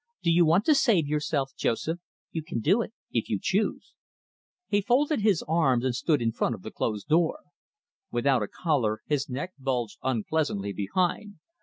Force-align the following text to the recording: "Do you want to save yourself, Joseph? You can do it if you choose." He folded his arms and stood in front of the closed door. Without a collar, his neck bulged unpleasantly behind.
"Do 0.23 0.31
you 0.31 0.45
want 0.47 0.65
to 0.65 0.73
save 0.73 1.05
yourself, 1.07 1.51
Joseph? 1.55 1.99
You 2.31 2.41
can 2.41 2.59
do 2.59 2.81
it 2.81 2.91
if 3.11 3.29
you 3.29 3.37
choose." 3.39 3.93
He 4.67 4.81
folded 4.81 5.21
his 5.21 5.43
arms 5.47 5.85
and 5.85 5.93
stood 5.93 6.23
in 6.23 6.31
front 6.31 6.55
of 6.55 6.63
the 6.63 6.71
closed 6.71 7.07
door. 7.07 7.41
Without 8.09 8.41
a 8.41 8.47
collar, 8.47 9.03
his 9.05 9.29
neck 9.29 9.53
bulged 9.59 9.99
unpleasantly 10.01 10.73
behind. 10.73 11.35